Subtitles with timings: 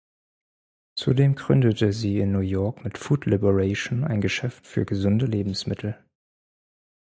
[0.95, 5.95] Zudem gründete sie in New York mit "Food Liberation" ein Geschäft für gesunde Lebensmittel.